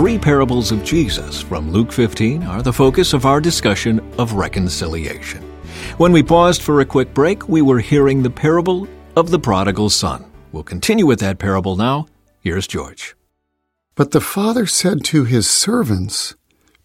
[0.00, 5.42] three parables of Jesus from Luke 15 are the focus of our discussion of reconciliation.
[5.98, 9.90] When we paused for a quick break, we were hearing the parable of the prodigal
[9.90, 10.24] son.
[10.52, 12.06] We'll continue with that parable now.
[12.40, 13.14] Here's George.
[13.94, 16.34] But the father said to his servants,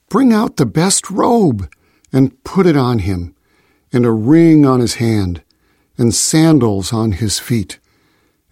[0.09, 1.70] Bring out the best robe
[2.12, 3.34] and put it on him,
[3.94, 5.41] and a ring on his hand,
[5.98, 7.80] and sandals on his feet.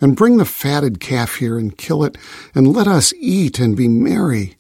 [0.04, 2.18] And bring the fatted calf here and kill it,
[2.54, 4.58] and let us eat and be merry.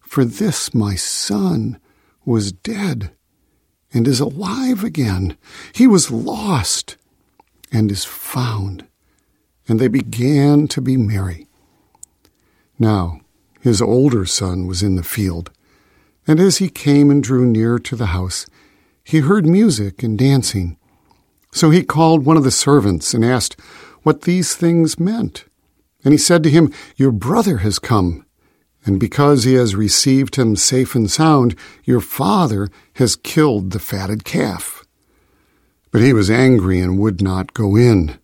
[0.00, 1.78] For this my son
[2.24, 3.12] was dead
[3.92, 5.36] and is alive again.
[5.72, 6.96] He was lost
[7.70, 8.84] and is found.
[9.68, 11.46] And they began to be merry.
[12.76, 13.20] Now
[13.60, 15.52] his older son was in the field,
[16.26, 18.44] and as he came and drew near to the house,
[19.04, 20.76] he heard music and dancing.
[21.52, 23.56] So he called one of the servants and asked
[24.02, 25.44] what these things meant.
[26.04, 28.24] And he said to him, Your brother has come,
[28.84, 34.24] and because he has received him safe and sound, your father has killed the fatted
[34.24, 34.84] calf.
[35.90, 38.18] But he was angry and would not go in.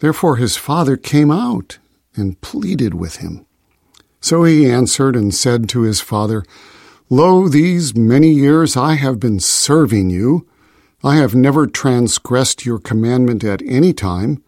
[0.00, 1.78] Therefore his father came out
[2.14, 3.46] and pleaded with him.
[4.20, 6.44] So he answered and said to his father,
[7.10, 10.46] Lo, these many years I have been serving you.
[11.02, 14.42] I have never transgressed your commandment at any time,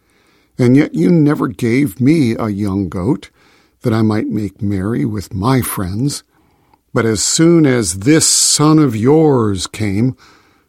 [0.60, 3.30] and yet you never gave me a young goat,
[3.80, 6.22] that I might make merry with my friends.
[6.92, 10.18] But as soon as this son of yours came,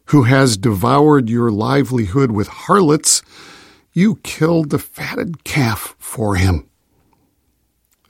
[0.06, 3.22] who has devoured your livelihood with harlots,
[3.92, 6.70] you killed the fatted calf for him.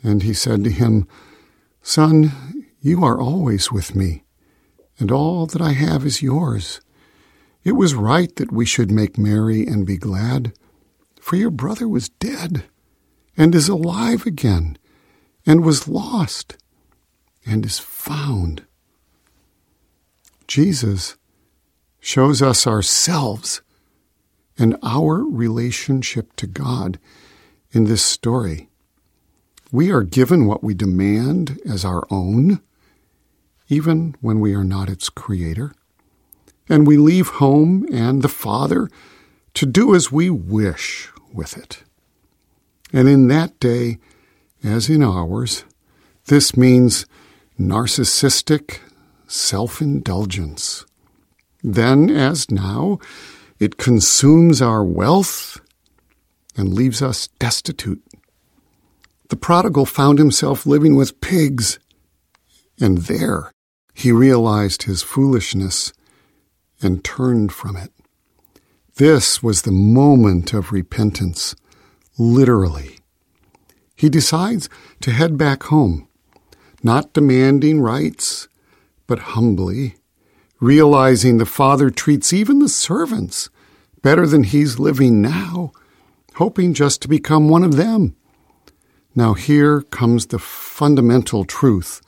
[0.04, 1.08] And he said to him,
[1.82, 4.24] Son, you are always with me,
[5.00, 6.80] and all that I have is yours.
[7.64, 10.54] It was right that we should make merry and be glad,
[11.22, 12.66] for your brother was dead,
[13.38, 14.78] and is alive again,
[15.46, 16.58] and was lost,
[17.46, 18.66] and is found.
[20.48, 21.16] Jesus
[22.00, 23.62] shows us ourselves
[24.58, 27.00] and our relationship to God
[27.72, 28.68] in this story.
[29.72, 32.62] We are given what we demand as our own,
[33.70, 35.72] even when we are not its creator.
[36.68, 38.90] And we leave home and the Father
[39.54, 41.84] to do as we wish with it.
[42.94, 43.98] And in that day,
[44.64, 45.64] as in ours,
[46.26, 47.06] this means
[47.60, 48.80] narcissistic
[49.28, 50.86] self indulgence.
[51.64, 53.00] Then, as now,
[53.60, 55.60] it consumes our wealth
[56.58, 58.04] and leaves us destitute.
[59.30, 61.80] The prodigal found himself living with pigs,
[62.80, 63.52] and there
[63.94, 65.94] he realized his foolishness
[66.82, 67.92] and turned from it.
[69.02, 71.56] This was the moment of repentance,
[72.20, 73.00] literally.
[73.96, 74.70] He decides
[75.00, 76.08] to head back home,
[76.84, 78.48] not demanding rights,
[79.08, 79.96] but humbly
[80.60, 83.50] realizing the Father treats even the servants
[84.04, 85.72] better than he's living now,
[86.36, 88.16] hoping just to become one of them.
[89.16, 92.04] Now, here comes the fundamental truth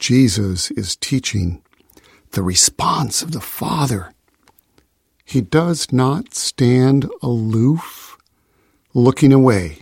[0.00, 1.62] Jesus is teaching
[2.32, 4.12] the response of the Father.
[5.28, 8.16] He does not stand aloof,
[8.94, 9.78] looking away.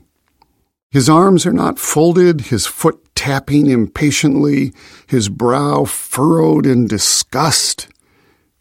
[0.90, 4.72] His arms are not folded, his foot tapping impatiently,
[5.06, 7.88] his brow furrowed in disgust.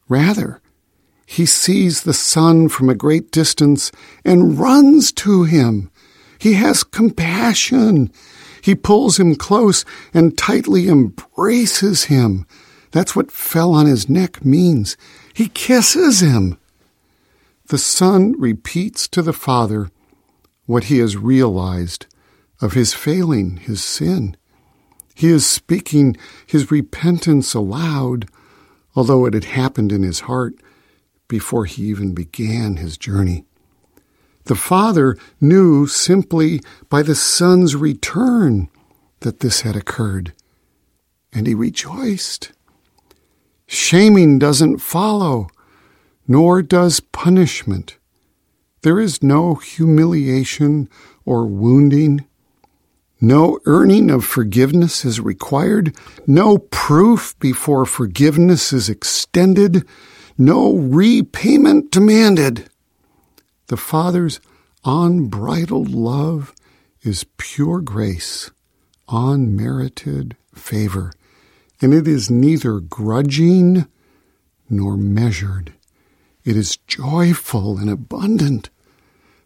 [0.09, 0.59] Rather,
[1.25, 3.89] he sees the son from a great distance
[4.25, 5.89] and runs to him.
[6.37, 8.11] He has compassion.
[8.61, 12.45] He pulls him close and tightly embraces him.
[12.91, 14.97] That's what fell on his neck means.
[15.33, 16.57] He kisses him.
[17.73, 19.89] The son repeats to the father
[20.67, 22.05] what he has realized
[22.61, 24.37] of his failing, his sin.
[25.15, 28.29] He is speaking his repentance aloud
[28.95, 30.53] although it had happened in his heart
[31.27, 33.43] before he even began his journey.
[34.43, 38.69] The father knew simply by the son's return
[39.21, 40.31] that this had occurred,
[41.33, 42.51] and he rejoiced.
[43.65, 45.47] Shaming doesn't follow,
[46.27, 47.97] nor does punishment.
[48.81, 50.89] There is no humiliation
[51.25, 52.25] or wounding.
[53.21, 55.95] No earning of forgiveness is required.
[56.27, 59.87] No proof before forgiveness is extended.
[60.37, 62.69] No repayment demanded.
[63.67, 64.41] The Father's
[64.83, 66.53] unbridled love
[67.01, 68.51] is pure grace,
[69.07, 71.13] unmerited favor,
[71.81, 73.87] and it is neither grudging
[74.69, 75.73] nor measured.
[76.45, 78.69] It is joyful and abundant.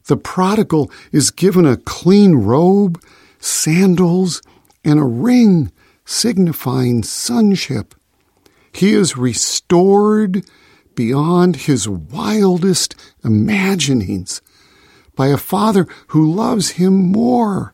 [0.06, 3.02] The prodigal is given a clean robe
[3.40, 4.42] sandals,
[4.84, 5.72] and a ring
[6.06, 7.96] signifying sonship.
[8.72, 10.46] He is restored
[10.96, 14.42] beyond his wildest imaginings
[15.16, 17.74] by a Father who loves him more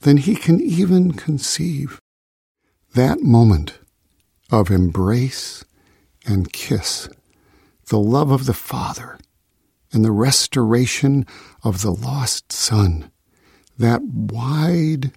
[0.00, 2.00] than he can even conceive.
[2.94, 3.78] That moment
[4.50, 5.64] of embrace
[6.26, 7.08] and kiss,
[7.88, 9.18] the love of the Father,
[9.92, 11.26] and the restoration
[11.62, 13.10] of the lost Son,
[13.78, 15.12] that wide,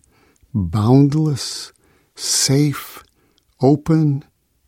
[0.54, 1.74] boundless,
[2.16, 3.04] safe,
[3.62, 4.24] open,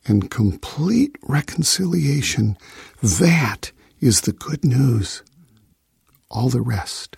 [0.06, 2.58] and complete reconciliation,
[3.02, 5.24] that is the good news.
[6.32, 7.18] All the rest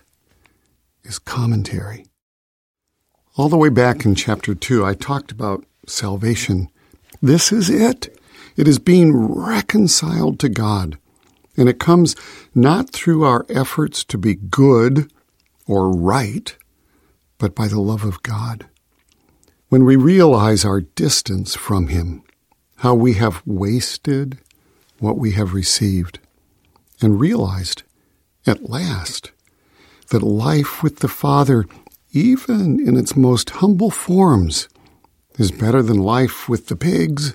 [1.04, 2.06] is commentary.
[3.36, 6.68] All the way back in chapter 2, I talked about salvation.
[7.22, 8.18] This is it.
[8.56, 10.98] It is being reconciled to God.
[11.56, 12.16] And it comes
[12.54, 15.12] not through our efforts to be good
[15.66, 16.56] or right,
[17.38, 18.66] but by the love of God.
[19.68, 22.22] When we realize our distance from Him,
[22.76, 24.38] how we have wasted
[24.98, 26.20] what we have received,
[27.00, 27.82] and realized
[28.46, 29.32] at last
[30.10, 31.64] that life with the Father
[32.12, 34.68] even in its most humble forms,
[35.38, 37.34] is better than life with the pigs,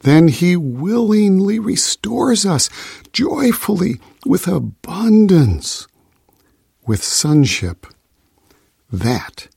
[0.00, 2.70] then he willingly restores us
[3.12, 5.86] joyfully with abundance,
[6.86, 7.86] with sonship.
[8.90, 9.48] That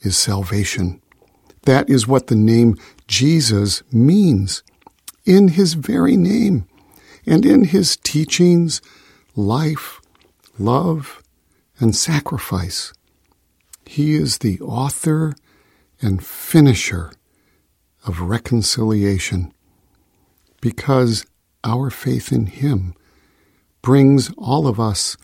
[0.00, 1.00] is salvation.
[1.62, 4.62] That is what the name Jesus means
[5.24, 6.66] in his very name
[7.26, 8.80] and in his teachings,
[9.34, 10.00] life,
[10.58, 11.22] love,
[11.78, 12.92] and sacrifice.
[13.84, 15.34] He is the author
[16.00, 17.12] and finisher
[18.06, 19.52] of reconciliation
[20.60, 21.26] because
[21.64, 22.94] our faith in Him
[23.82, 25.16] brings all of us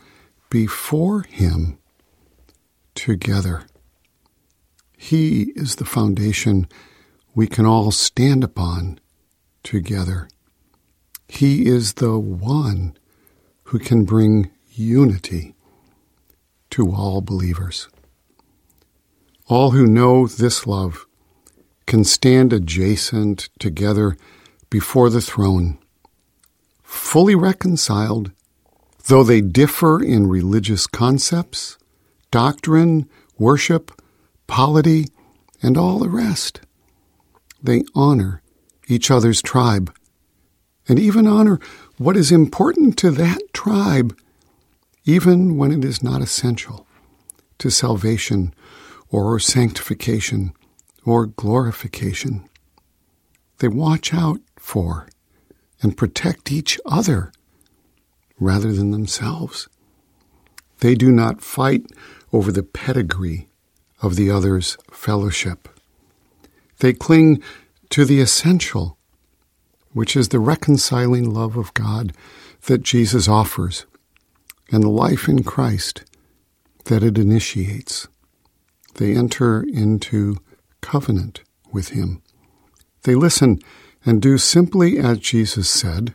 [0.49, 1.77] before Him
[2.93, 3.63] together.
[4.97, 6.67] He is the foundation
[7.33, 8.99] we can all stand upon
[9.63, 10.29] together.
[11.27, 12.95] He is the one
[13.65, 15.55] who can bring unity
[16.71, 17.89] to all believers.
[19.47, 21.05] All who know this love
[21.85, 24.17] can stand adjacent together
[24.69, 25.77] before the throne,
[26.83, 28.31] fully reconciled,
[29.07, 31.77] though they differ in religious concepts,
[32.31, 34.01] doctrine, worship,
[34.47, 35.05] polity,
[35.61, 36.61] and all the rest.
[37.61, 38.41] They honor
[38.87, 39.93] each other's tribe
[40.87, 41.59] and even honor
[41.97, 44.17] what is important to that tribe,
[45.05, 46.85] even when it is not essential
[47.57, 48.53] to salvation
[49.09, 50.53] or sanctification
[51.05, 52.47] or glorification.
[53.59, 55.07] They watch out for
[55.81, 57.31] and protect each other
[58.39, 59.69] rather than themselves.
[60.79, 61.85] They do not fight
[62.33, 63.47] over the pedigree
[64.01, 65.69] of the other's fellowship.
[66.79, 67.43] They cling
[67.91, 68.97] to the essential,
[69.93, 72.11] which is the reconciling love of God
[72.65, 73.85] that Jesus offers
[74.71, 76.03] and the life in Christ
[76.85, 78.07] that it initiates.
[78.95, 80.37] They enter into
[80.81, 81.41] covenant
[81.71, 82.23] with Him.
[83.03, 83.59] They listen
[84.05, 86.13] and do simply as Jesus said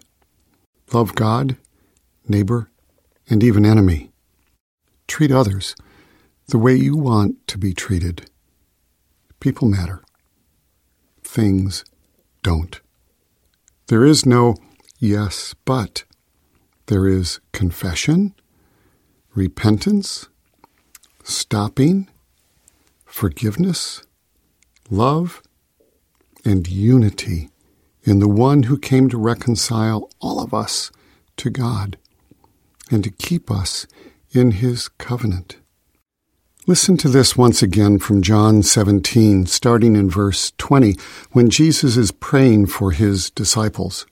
[0.92, 1.56] love God,
[2.26, 2.70] neighbor,
[3.28, 4.10] and even enemy.
[5.06, 5.76] Treat others
[6.48, 8.28] the way you want to be treated.
[9.38, 10.02] People matter.
[11.22, 11.84] Things
[12.42, 12.80] don't.
[13.86, 14.56] There is no
[14.98, 16.04] yes, but.
[16.86, 18.34] There is confession,
[19.34, 20.28] repentance,
[21.22, 22.08] stopping,
[23.04, 24.02] forgiveness,
[24.90, 25.40] love,
[26.44, 27.48] and unity
[28.02, 30.90] in the one who came to reconcile all of us
[31.36, 31.98] to God
[32.90, 33.86] and to keep us
[34.32, 35.56] in his covenant.
[36.66, 40.94] Listen to this once again from John 17, starting in verse 20,
[41.32, 44.06] when Jesus is praying for his disciples.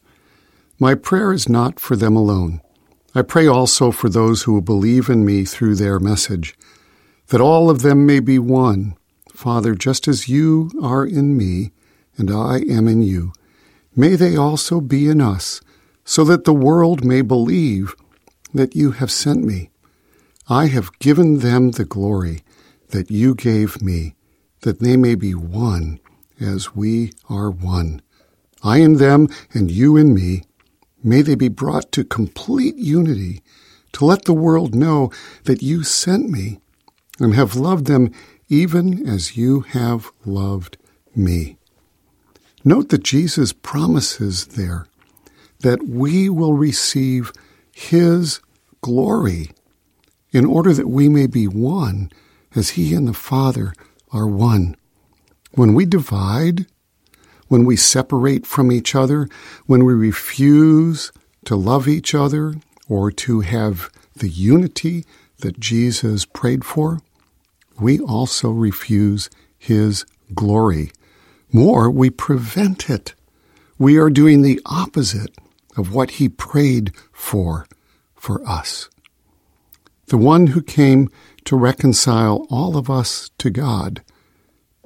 [0.78, 2.60] My prayer is not for them alone.
[3.14, 6.56] I pray also for those who will believe in me through their message
[7.28, 8.96] that all of them may be one.
[9.32, 11.72] Father, just as you are in me
[12.16, 13.32] and I am in you,
[13.98, 15.60] may they also be in us,
[16.04, 17.96] so that the world may believe
[18.54, 19.70] that you have sent me.
[20.48, 22.44] I have given them the glory
[22.90, 24.14] that you gave me,
[24.60, 25.98] that they may be one
[26.40, 28.00] as we are one.
[28.62, 30.44] I in them and you in me.
[31.02, 33.42] May they be brought to complete unity
[33.92, 35.10] to let the world know
[35.44, 36.60] that you sent me
[37.18, 38.12] and have loved them
[38.48, 40.76] even as you have loved
[41.14, 41.57] me.
[42.68, 44.86] Note that Jesus promises there
[45.60, 47.32] that we will receive
[47.72, 48.40] his
[48.82, 49.52] glory
[50.32, 52.12] in order that we may be one
[52.54, 53.72] as he and the Father
[54.12, 54.76] are one.
[55.52, 56.66] When we divide
[57.46, 59.30] when we separate from each other,
[59.64, 61.10] when we refuse
[61.46, 62.56] to love each other
[62.86, 65.06] or to have the unity
[65.38, 67.00] that Jesus prayed for,
[67.80, 70.92] we also refuse his glory.
[71.52, 73.14] More, we prevent it.
[73.78, 75.34] We are doing the opposite
[75.76, 77.66] of what he prayed for
[78.14, 78.88] for us.
[80.06, 81.10] The one who came
[81.44, 84.02] to reconcile all of us to God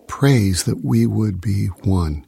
[0.07, 2.27] prays that we would be one.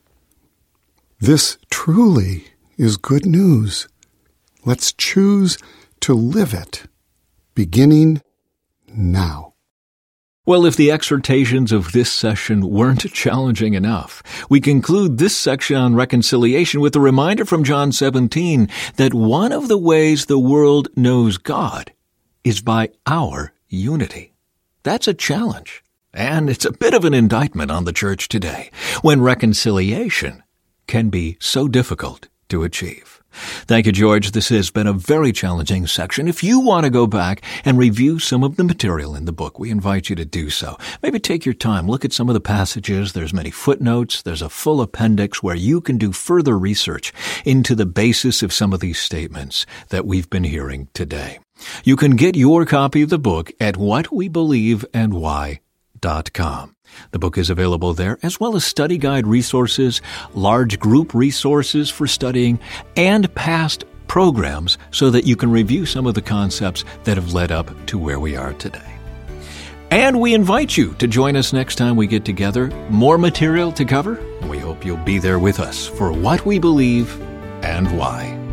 [1.20, 3.88] This truly is good news.
[4.64, 5.58] Let's choose
[6.00, 6.84] to live it,
[7.54, 8.22] beginning
[8.88, 9.53] now.
[10.46, 15.94] Well, if the exhortations of this session weren't challenging enough, we conclude this section on
[15.94, 21.38] reconciliation with a reminder from John 17 that one of the ways the world knows
[21.38, 21.94] God
[22.44, 24.34] is by our unity.
[24.82, 25.82] That's a challenge.
[26.12, 28.70] And it's a bit of an indictment on the church today
[29.00, 30.42] when reconciliation
[30.86, 33.22] can be so difficult to achieve.
[33.66, 34.32] Thank you, George.
[34.32, 36.28] This has been a very challenging section.
[36.28, 39.58] If you want to go back and review some of the material in the book,
[39.58, 40.78] we invite you to do so.
[41.02, 43.12] Maybe take your time, look at some of the passages.
[43.12, 44.22] There's many footnotes.
[44.22, 47.12] There's a full appendix where you can do further research
[47.44, 51.38] into the basis of some of these statements that we've been hearing today.
[51.84, 56.73] You can get your copy of the book at whatwebelieveandwhy.com.
[57.10, 60.00] The book is available there, as well as study guide resources,
[60.34, 62.58] large group resources for studying,
[62.96, 67.50] and past programs so that you can review some of the concepts that have led
[67.50, 68.94] up to where we are today.
[69.90, 72.68] And we invite you to join us next time we get together.
[72.90, 76.58] More material to cover, and we hope you'll be there with us for what we
[76.58, 77.20] believe
[77.62, 78.43] and why.